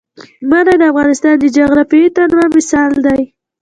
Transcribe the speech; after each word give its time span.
منی 0.49 0.75
د 0.79 0.83
افغانستان 0.91 1.35
د 1.39 1.45
جغرافیوي 1.57 2.09
تنوع 2.15 2.45
مثال 2.55 2.91
دی. 3.05 3.21